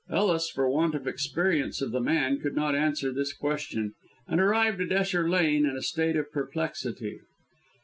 Ellis, 0.09 0.49
for 0.49 0.67
want 0.67 0.95
of 0.95 1.05
experience 1.05 1.79
of 1.79 1.91
the 1.91 2.01
man, 2.01 2.39
could 2.39 2.55
not 2.55 2.73
answer 2.73 3.13
this 3.13 3.33
question, 3.33 3.93
and 4.27 4.41
arrived 4.41 4.81
at 4.81 4.91
Esher 4.91 5.29
Lane 5.29 5.63
in 5.63 5.77
a 5.77 5.83
state 5.83 6.15
of 6.15 6.31
perplexity. 6.31 7.19